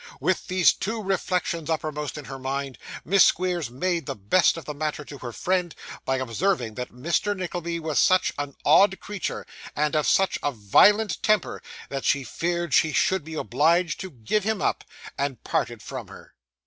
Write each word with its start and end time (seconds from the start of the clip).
With 0.19 0.47
these 0.47 0.73
two 0.73 0.99
reflections 0.99 1.69
uppermost 1.69 2.17
in 2.17 2.25
her 2.25 2.39
mind, 2.39 2.79
Miss 3.05 3.23
Squeers 3.23 3.69
made 3.69 4.07
the 4.07 4.15
best 4.15 4.57
of 4.57 4.65
the 4.65 4.73
matter 4.73 5.05
to 5.05 5.19
her 5.19 5.31
friend, 5.31 5.75
by 6.05 6.17
observing 6.17 6.73
that 6.73 6.91
Mr. 6.91 7.37
Nickleby 7.37 7.79
was 7.79 7.99
such 7.99 8.33
an 8.39 8.55
odd 8.65 8.99
creature, 8.99 9.45
and 9.75 9.95
of 9.95 10.07
such 10.07 10.39
a 10.41 10.51
violent 10.51 11.21
temper, 11.21 11.61
that 11.89 12.03
she 12.03 12.23
feared 12.23 12.73
she 12.73 12.93
should 12.93 13.23
be 13.23 13.35
obliged 13.35 13.99
to 13.99 14.09
give 14.09 14.43
him 14.43 14.59
up; 14.59 14.83
and 15.19 15.43
parted 15.43 15.83
from 15.83 16.07
her. 16.07 16.33